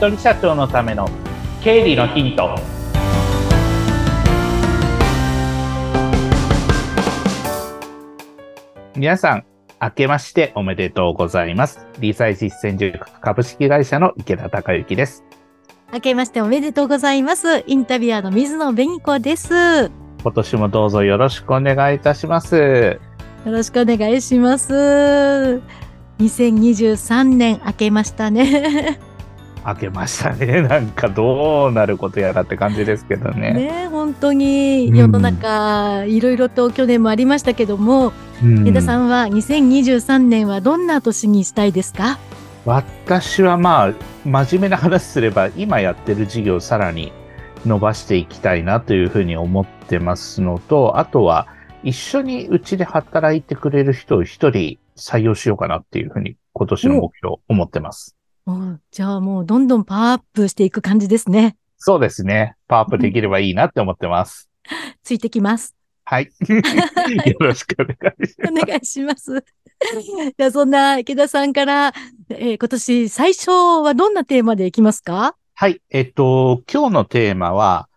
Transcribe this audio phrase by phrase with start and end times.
[0.00, 1.06] 人社長のための
[1.62, 2.58] 経理のヒント。
[8.96, 9.44] 皆さん
[9.78, 11.86] 明けましておめでとうございます。
[11.98, 15.22] 理財実践塾株式会社の池田孝之です。
[15.92, 17.62] 明けましておめでとうございます。
[17.66, 19.90] インタビュアーの水野紅子です。
[20.22, 22.98] 今年もどうぞよろしくお願いいたします。
[23.44, 25.60] よろしくお願いします。
[26.20, 28.98] 2023年明けましたね
[29.66, 30.62] 明けましたね。
[30.66, 33.52] なんかどうなることやらって感じですけどね。
[33.52, 42.18] ね本当に世の中、いろいろと去年もありましたけども、うん、江田さんは2023年はどんな年にしたいですか？
[42.66, 43.92] 私はまあ、
[44.24, 47.12] 真面目な話すれば、今やってる事業をさらに
[47.64, 51.46] 伸ばしていきたいなというふうに思ってますのと、あとは、
[51.82, 58.19] 一緒にうちで働いてくれる人を一人採用しようかなっていうふうに今年の目標思ってます。
[58.90, 61.56] じゃあもうどんどんパワーアップしていく感じですね。
[61.78, 62.56] そうですね。
[62.68, 64.50] パワーアップできればいいなって思ってます。
[65.02, 65.74] ついてきます。
[66.04, 66.30] はい。
[67.26, 68.50] よろしくお願いします。
[68.50, 69.44] お願いします。
[70.36, 71.92] じゃあそんな池田さんから、
[72.30, 75.36] えー、今年最初はどんなテーマでいきますか？
[75.54, 75.80] はい。
[75.90, 77.88] えっと、今日のテーマは、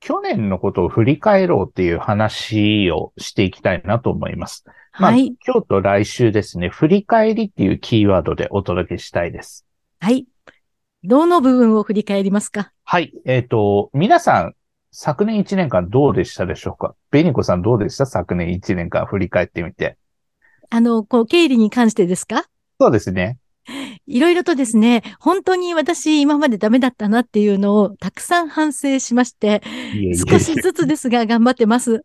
[0.00, 4.64] 去年のことを振り返ろうっていう話をしていきたいなと思います。
[4.98, 9.66] まあ、はい、今日と来週ですね、振り返りっていうキーワードでお届けしたいです。
[10.00, 10.26] はい。
[11.02, 12.72] どの部分を振り返りますか？
[12.84, 13.12] はい。
[13.24, 14.54] えっ、ー、と、皆さん、
[14.90, 16.94] 昨年1年間どうでしたでしょうか？
[17.10, 18.06] ベニコさんどうでした？
[18.06, 19.96] 昨年1年間振り返ってみて。
[20.70, 22.44] あの、こう、経理に関してですか？
[22.80, 23.38] そうですね。
[24.06, 29.62] いろいろとですね、本当に私今までダメだったなっていうのをたくさん反省しまして、
[29.94, 32.02] いえいえ少しずつですが頑張ってます。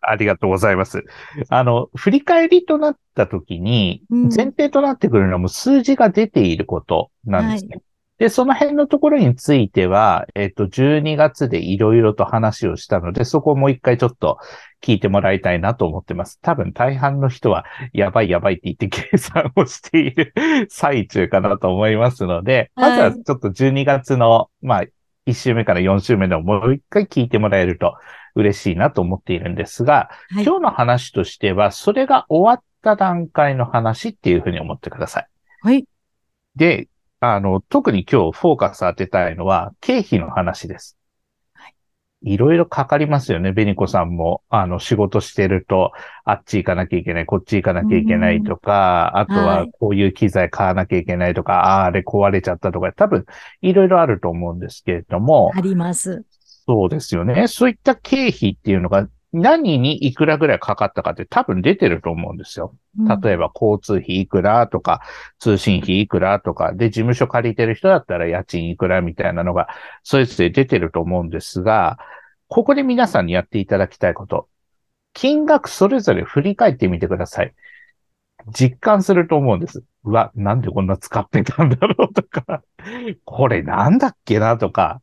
[0.00, 1.04] ありがとうございます。
[1.48, 7.68] あの、振り返りとなった時に、前提となってくるのはもう数字が出ていることなんですね。
[7.72, 7.82] はい、
[8.18, 14.38] で、その辺のところについては、えっと、12月でいろいろと話をしたので、そこをもう一回ちょっと
[14.82, 16.38] 聞いてもらいたいなと思ってます。
[16.40, 20.32] 多分大半の人は、やばいやばいって言って計算をしている
[20.70, 24.84] 最中かなと思いますので、まずはちょっと12月の、まあ、
[25.26, 27.94] 1週目から4週目でもう一回聞いてもらえると
[28.34, 35.26] 嬉しいなと思っているんですが、はい、今日の話としては、それが終わった段階の話っていうふうに思ってください。
[35.62, 35.84] はい。
[36.56, 36.88] で、
[37.20, 40.96] あの、特に今日フォーカス当てたいのは、経費の話です。
[42.22, 43.52] いろいろかかりますよね。
[43.52, 45.92] ベニコさんも、あの、仕事してると、
[46.24, 53.24] あっち行かなきゃいけない、こっち行かなきゃいけないとか、あとはこういう機材買わなきゃいけないとか、はい、ああれ壊れちゃったとか、多分、
[53.62, 55.50] いろいろあると思うんですけれども。
[55.54, 56.24] あります。
[56.66, 57.48] そうですよね。
[57.48, 62.74] そういった経費っていうのが何にいくらぐらいかかったかって多分出てると思うんですよ。
[63.22, 65.00] 例えば交通費いくらとか、
[65.38, 69.68] 通信費いくらとか、で、事務所借りてる人だったら家賃いくらみたいなのが、
[70.02, 71.98] それぞれ出てると思うんですが、
[72.48, 74.48] ここで皆さんにやっていただきたいこと。
[75.12, 77.54] 金額それぞれ振り返ってみてください。
[78.48, 79.84] 実感すると思うんです。
[80.04, 82.62] うわ、なんでこんな使ってたんだろうとか、
[83.24, 85.00] これなんだっけなとか、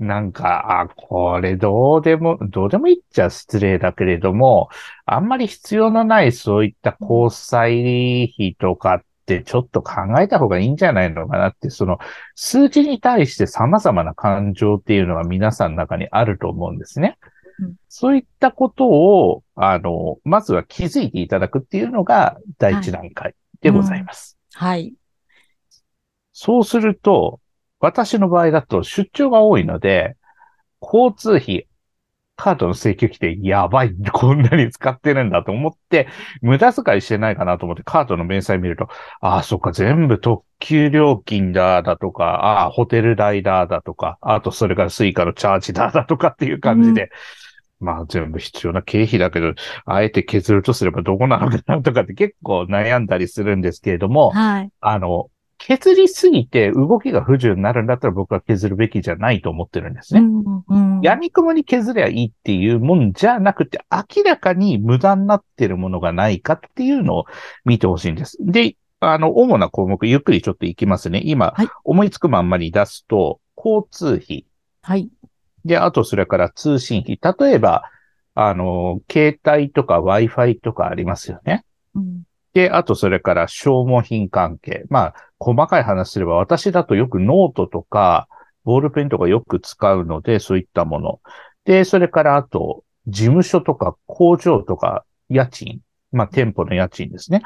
[0.00, 4.70] なんか、あ、これどうでも、どうでもいいっちゃ失礼だけれども、
[5.04, 11.98] あんまり必要のないそういった交際費とかってちょっと考えた方がいいんじゃないのかなって、その
[12.34, 17.18] 数字に対して様々な感情っていうのが皆さんの中にあると思うんですね。
[17.58, 24.38] うん、そういったことを、あの、まずは気づいていただくっていうのが第一段階でございます。
[24.54, 24.80] はい。
[24.80, 24.94] うんはい、
[26.32, 27.39] そうすると、
[27.80, 30.16] 私の場合だと出張が多いので、
[30.80, 31.66] 交通費、
[32.36, 36.08] カードの請求来て、やばい、 こんなに使ってるんだと思って、
[36.40, 38.88] 無駄遣いしてないかなと思ってカードの明細見ると、
[39.20, 47.10] ああ、そっか、全部特急料金だ、だとか、ああ、ホテル代だ、だとか、あとそれから Suica のチャージだ、だとかっていう感じで、
[47.80, 49.52] うん、まあ全部必要な経費だけど、
[49.84, 55.30] あえて削るとすればどこなのかなとかって結構悩んだりするんですけれども、はい、あの、
[55.60, 60.20] 削りすぎて動きが不自由になるんだったら僕は削るべきじゃないと思ってるんですね。
[60.20, 67.24] うんうん、闇雲に削りゃいいっていうもんじゃなくて、明らかに無駄になってるものがないかっていうのを
[67.66, 68.38] 見てほしいんです。
[68.40, 71.20] で、あの、主な項目、ゆっくりちょっといきますね。
[71.24, 74.46] 今、はい、思いつくまんまに出すと、交通費。
[74.82, 75.10] はい。
[75.66, 77.18] で、あと、それから通信費。
[77.48, 77.84] 例えば、
[78.34, 81.64] あの、携帯とか Wi-Fi とかありますよね。
[81.94, 84.84] うん、で、あと、それから消耗品関係。
[84.88, 88.28] まあ、細かい話すれば、私だとよくノートとか、
[88.64, 91.20] ボールペンとかよく使うので、そういったもの。
[91.64, 95.80] で、それからあと、事務所とか工場とか家賃。
[96.12, 97.42] まあ、店舗の家賃ですね。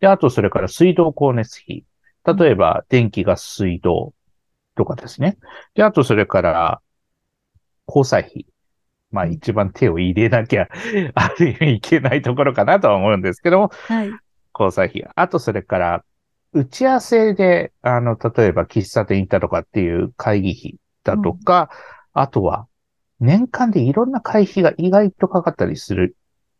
[0.00, 1.84] で、あと、それから水道光熱費。
[2.24, 4.12] 例えば、電気、ガス、水道。
[4.78, 5.36] とかですね。
[5.74, 6.80] で、あとそれから、
[7.86, 8.46] 交際費。
[9.10, 10.68] まあ一番手を入れなきゃ、
[11.14, 14.10] ある意味いけないところかなとは思うんですけども、はい。
[14.58, 15.10] 交際費。
[15.14, 16.04] あとそれから、
[16.52, 21.70] 打ち合わせで、あの、例えば喫茶店行ったとかっていう会議費だとか、
[22.12, 22.66] あとは、
[23.20, 26.16] 年間でいろんな会費が意外とかかったりする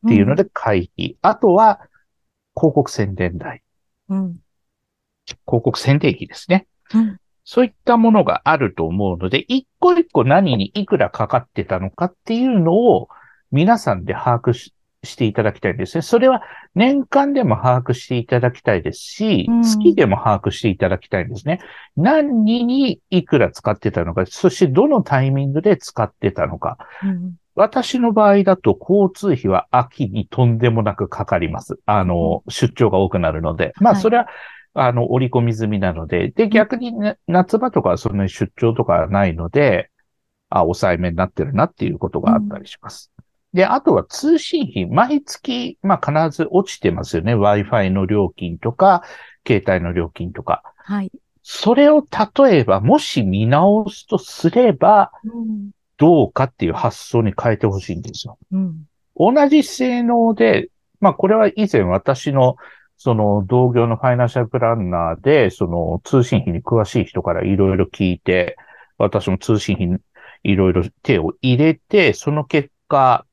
[0.07, 1.17] っていうので、会費。
[1.23, 1.81] あとは、
[2.55, 3.63] 広告宣伝代。
[4.09, 4.37] うん。
[5.47, 6.67] 広告宣伝費ですね。
[6.93, 7.19] うん。
[7.45, 13.09] そういったものがあると思うので、一個一個何にいくらかかってたのかっていうのを
[13.51, 14.75] 皆さんで把握し
[15.05, 16.03] していただきたいんですね。
[16.03, 16.43] それは
[16.75, 21.61] 年間でも把握していただきたいですし、うん月でも把握していただきたいんですね。
[21.97, 26.79] 何にいくら使ってたのか、そしてどのタイミングで使ってたのか。
[27.03, 27.35] うん。
[27.55, 31.79] 私の場合だと交通費は秋にとんでもなくかかります。
[31.87, 33.73] あの、出張が多くなるので。
[33.81, 34.29] まあ、はいそれは、
[34.75, 36.31] あの、折り込み済みなので。
[36.31, 39.91] で、逆にね、夏場とかはそんなに出張とかはないので、
[40.51, 43.11] あ、抑えめになってるなっていうことがあったりします。
[43.59, 44.87] で、あとは通信費。
[44.87, 47.35] 毎月、まあ、必ず落ちてますよね。
[47.35, 49.03] Wi-Fi の料金とか、
[49.45, 50.63] 携帯の料金とか。
[50.77, 51.11] はい。
[51.43, 52.07] それを
[52.39, 55.71] 例えば、もし見直すとすれば、うん。
[55.97, 58.39] どうかっていう発想に変えてほしいんですよ。
[58.53, 58.85] うん。
[59.17, 60.69] 同じ性能で、
[61.01, 62.55] まあこれは以前私の
[62.97, 68.57] その同業のファイナンシャルプランナーで、その通信費に詳しい人からいろいろ聞いて、
[68.99, 69.99] 私も通信費に
[70.45, 73.27] いろいろ手を入れて、その結果、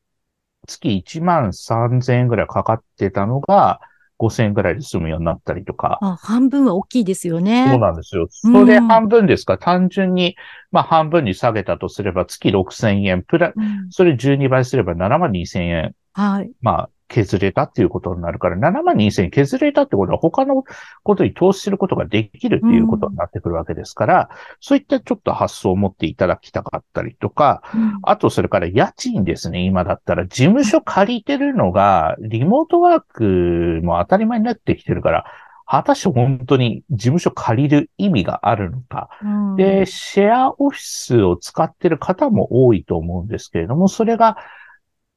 [0.65, 3.79] 月1万3000円ぐらいかかってたのが、
[4.17, 7.65] 5000円ぐらいで済むようになったりとか、あ、半分は大きいですよね。
[7.67, 8.27] そうなんですよ。
[8.43, 10.35] うんそれ半分ですか、単純に、
[10.71, 16.51] まあ半分に下げたとすれば月6000円、プラ、うんそれ12倍すれば7万2000円はい。
[16.61, 20.63] まあ、削れたっていうことになるから、7万2000円削れたってことは他の
[21.03, 24.29] ことに投資することができるっていうことになってくるわけですから、
[24.59, 35.25] そういったちょっと発想を持っていただきたかったりとか、うんあとそれから家賃ですね、今だったら事務所借りてるのが、リモートワークも当たり前になってきてるから、
[35.67, 39.09] 果たして本当に事務所借りる意味があるのか。
[39.23, 44.37] うんで、シェアオフィスを使ってる方も多いと思うんですけれども、それが、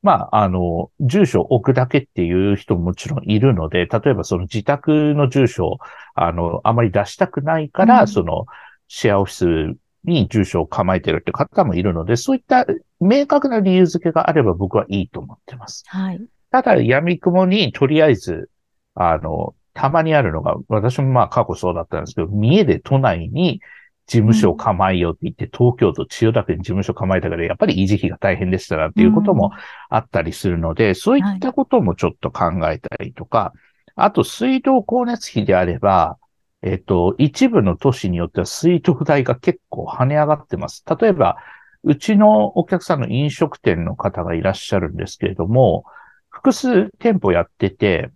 [0.03, 5.79] まあ、あの、住所を置くだけっていう人ももちろんいるので、例えばその自宅の住所を、
[6.15, 8.47] あの、あまり出したくないから、うんその、
[8.87, 12.65] シェアオフィスに住所を構えてるって方もいるので、そういった
[13.01, 15.85] 明確な理由付けがあれば僕はいいと思ってます。
[15.87, 16.21] はい。
[16.51, 18.51] ただ、闇雲にとりあえず、
[18.95, 23.61] あの、たまにあるのが、私もまあ過去そうだったんですけど、三重で都内に
[24.09, 29.53] 事務所を構えようって言って、東京都千代田区に事務所を構えたから、やっぱり維持費が大変でしたなっていうことも
[29.91, 33.53] あったりするので、そういったこともちょっと考えたりとか、
[33.95, 36.17] あと水道光熱費であれば、
[36.63, 40.85] えっと、一部の都市によっては水道代が結構跳ね上がってます。
[41.01, 41.37] 例えば、
[41.85, 45.85] うちのお客さんの飲食店の方がいらっしゃるんですけれども、
[46.31, 48.11] 複数店舗やってて、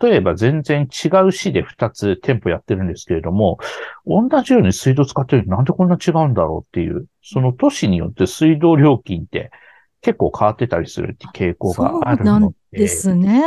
[0.00, 3.58] 例えば全然違う市で2つ店舗やってるんですけれども、
[4.06, 9.50] 同じように水道使ってるのになんでこんな違うんだろうっていう、その都市によって水道料金って
[10.00, 13.42] 結構変わってたりするって傾向があるそうなんので、ですね。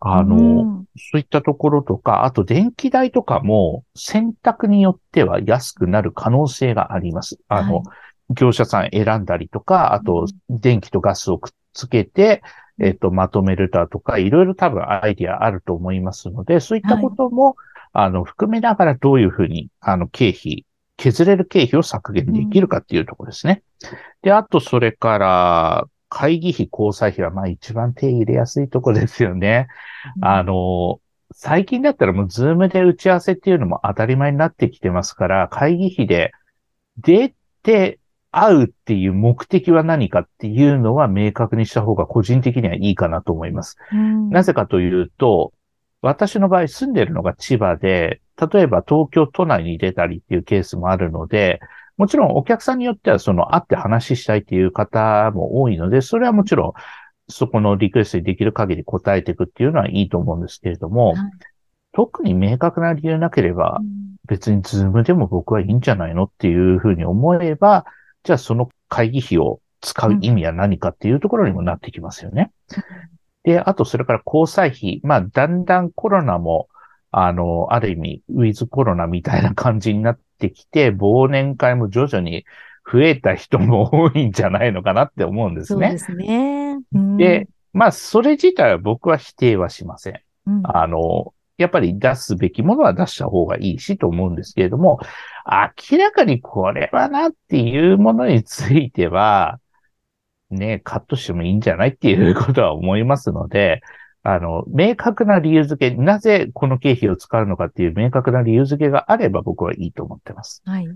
[0.00, 7.38] あの、うんそういったところとか、あと電気代とかも選択によっては安くなる可能性があります。
[7.48, 7.84] あの、はい
[8.30, 12.42] 業者さん選んだりとか、あと電気とガスをくっつけて、
[12.80, 17.56] えっと、まとめるだとか、いろいろ多分アイディアあると思いますので、そういったことも、
[17.92, 20.66] あの、含めながらどういうふうに、あの、経費、
[20.98, 23.62] 削れる経費を削減できるかっていうところですね。
[24.22, 29.68] で、あと、それから、会議費、交際費は、まあ一番手入れやすいところですよね。
[30.20, 31.00] あの、
[31.32, 36.32] 最近だったらもうズームで打ち合わせっていうのも当たり前になってきてますから、会議費で
[36.98, 37.98] 出て
[38.38, 43.78] 会うっていう目的は何かっていうのは明確にした方が個人的にはいいかなと思います。
[43.92, 44.28] うん。
[44.28, 45.54] なぜかというと、
[46.02, 48.20] 私の場合住んでるのが千葉で、
[48.52, 51.60] 例えば東京都内に出たりっていうケースもあるので、
[51.96, 56.72] もちろんお客さんによってはその会って話したいっていう方も多いので、それはもちろん
[57.32, 61.16] そこのリクエストにできる限り答えていくっていうのはいいと思うんですけれども、はい。
[61.94, 64.06] 特に明確な理由なければうん。
[64.26, 67.86] 別にズームでも僕はいいんじゃないのっていうふうに思えば、
[68.26, 72.50] じゃあその会議費を使う意味は何かっていうところにもなってきますよね。
[73.44, 75.00] で、あとそれから交際費。
[75.04, 76.68] まあ、だんだんコロナも、
[77.12, 82.44] あの、ある意味、ウィズコロナみたいな感じになってきて、忘年会も徐々に
[82.84, 85.86] 増えた人も多いんじゃないのかなって思うんですね。
[85.86, 86.78] そうですね。
[86.92, 90.20] うんで、まあ、それ自体は僕は否定はしません。
[90.46, 94.98] うんあの、やっぱり出すべきものは出した方がいいしと思うんですけれども、
[95.90, 99.58] 明らかにこれはなっていうものについては、
[100.50, 103.80] ね、カットしてもいいんじゃないっていうことは思いますので、
[104.22, 110.62] あの、明確な理由付け、なぜこの経費を使うのかっていう明確な理由付けがあれば僕はいいと思ってます。
[110.66, 110.88] はい。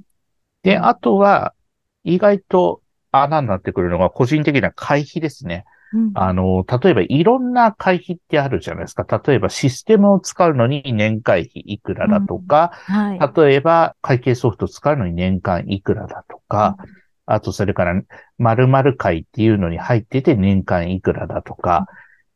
[0.62, 1.54] で、あとは、
[2.02, 5.64] 意外と穴になってくるのが個人的な会費ですね。
[5.92, 9.22] うん、あの、例えばいろんな会費ってあるじゃないですか。
[9.26, 12.94] 例えばシステムを使うのに年会費いくらだとか、うん。
[12.94, 16.86] はい、例えば会計ソフトを使うのに年間いくらだとか、うん、
[17.26, 18.00] あとそれから
[18.38, 21.86] 〇〇会っていうのに入ってて年間いくらだとか、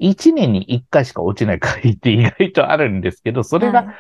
[0.00, 3.94] 1年に1回しか落ちない会って意外とあるんですけど、それが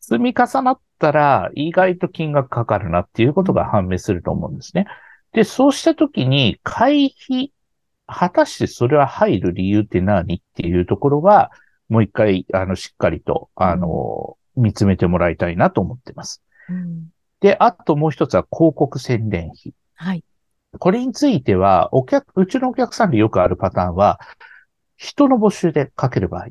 [0.00, 4.86] 積み重なったら意外と金額かかるなっていうことが判明すると思うんですね。
[5.32, 7.52] で、そうしたときに会費
[8.10, 11.50] 果たしてそれは入る理由って何っていうところは、
[11.88, 16.42] もう一回、あの、しっかりと、あの、見つめてもらいたいなと思ってます。
[16.68, 17.08] うん、
[17.40, 19.74] で、あともう一つは広告宣伝費。
[19.94, 20.24] はい。
[20.78, 24.20] これについては、お客、うちのお客さんでよくあるパターンは、
[24.96, 26.48] 人の募集でかける場合。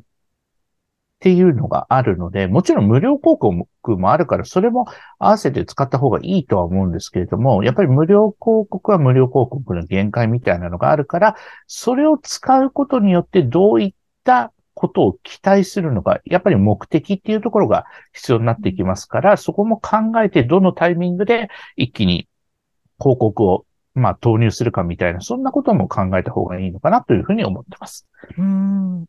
[1.20, 4.86] っていうのがあるので、もちろん無料広告もあるから、それも
[5.18, 11.36] 合わせて使った方がいいとは思うんですけれども、やっぱり無料広告は無料広告の限界みたいなのがあるから、
[11.66, 17.84] それを使うことによってどういったことを期待するのか、やっぱり目的っていうところが
[18.14, 22.28] 必要になってきますから、そこも考えてどのタイミングで一気に
[22.98, 28.08] 広告をまあ投入するかみたいな、そんなことも考えた方がいいのかなというふうに思ってます。
[28.38, 29.04] うん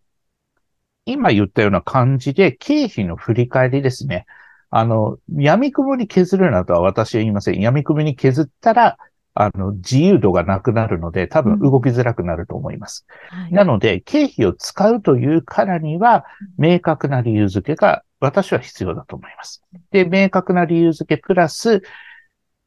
[1.06, 4.26] 今言ったような感じで、経費の振り返りですね。
[4.70, 7.60] あの、闇雲に削るなとは私は言いません。
[7.60, 8.98] 闇雲に削ったら、
[9.34, 13.06] あの、自由度がなくなるので、多分動きづらくなると思います。
[13.34, 16.26] うんはい、なので、経費を使うというからには、
[16.58, 19.64] 明確な理由付けが私は必要だと思います。
[19.92, 21.82] で、明確な理由付けプラス、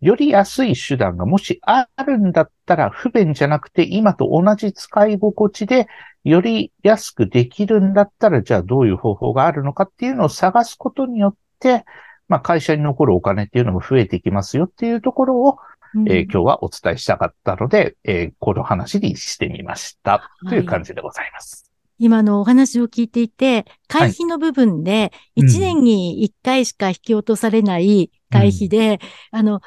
[0.00, 5.86] より安い手段がもしあるんだったら不便じゃなくて今と同じ使い心地で
[6.24, 11.84] より安くできるんだったらじゃあどういう方法があるのかっていうのを探すことによって、
[12.28, 15.58] まあ会社に残るお金っていうのも増えていきますよっていうところを、
[15.94, 20.30] うん、えー、今日はお伝えしたかったので、えー、この話にしてみました。
[20.48, 21.56] という感じでございます。
[21.56, 21.64] はい
[21.96, 28.98] 今のお話を聞いていて、会費の部分で、1年に1回しか引き落とされない会費で、
[29.32, 29.60] うん、あの、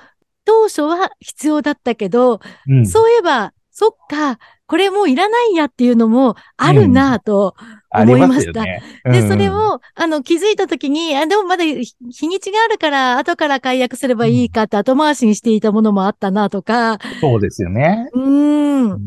[0.47, 7.53] 当初は必要だったけど、うん、そういえば、そっか、これもういらないやっていうのもあるなと
[7.93, 8.61] 思いました。
[8.61, 11.95] うんねうん、で、それを、あの、気づいたときに、あ、でもまだ日
[12.29, 16.97] にちがあるから、後から解約すればいいかって後回しにしていたものもあったなとか。
[17.19, 18.09] そうですよね。
[18.13, 18.99] うん。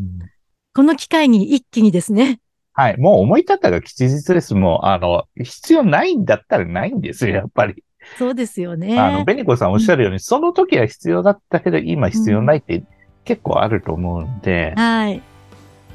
[0.75, 2.40] この機会に一気にですね。
[2.75, 2.99] はい。
[2.99, 4.54] もう思い立ったが吉日です。
[4.54, 7.82] もう、あの、必要ないんだったらないんですよ、やっぱり。
[8.19, 8.99] そうですよね。
[8.99, 12.83] あの、ベニコさんおっしゃるように、うん、その時は必要だったけど、今必要ないって
[13.25, 15.23] 結構あると思うんで、うん、はい。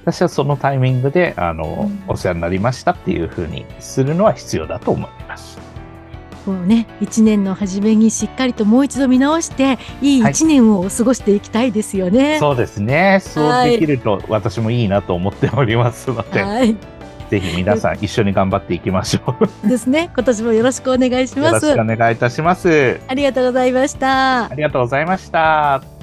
[0.03, 5.57] 私はそのタイミングで、あの、うん、お世話になりましたっていうふうにするのは必要だと思います。
[6.45, 12.31] こうね、一年の初めにしっかりともう一度見直して、いい一年を過ごしていきたいですよね。
[12.31, 13.19] はい、そうですね。
[13.19, 16.43] そうできると私もいいなと思っておりますので。
[16.43, 16.94] はい
[17.29, 19.67] ぜひ皆さん一緒に頑張っていきましょう。
[19.67, 20.11] ですね。
[20.13, 21.67] 今年もよろしくお願いします。
[21.67, 22.99] よろしくお願いいたします。
[23.07, 24.45] ありがとうございました。
[24.45, 25.94] ありがとうございました。